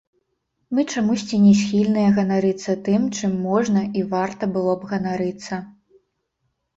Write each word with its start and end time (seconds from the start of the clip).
Мы 0.75 0.83
чамусьці 0.91 1.39
не 1.41 1.49
схільныя 1.59 2.13
ганарыцца 2.15 2.75
тым, 2.87 3.01
чым 3.17 3.35
можна 3.47 3.83
і 3.99 4.03
варта 4.15 4.49
было 4.57 4.73
б 4.81 4.89
ганарыцца. 4.93 5.61